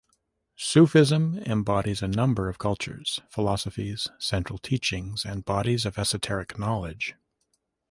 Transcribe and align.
Sufism 0.55 1.37
embodies 1.45 2.01
a 2.01 2.07
number 2.07 2.49
of 2.49 2.57
cultures, 2.57 3.19
philosophies, 3.29 4.07
central 4.17 4.57
teachings 4.57 5.25
and 5.25 5.45
bodies 5.45 5.85
of 5.85 5.99
esoteric 5.99 6.57
knowledge. 6.57 7.13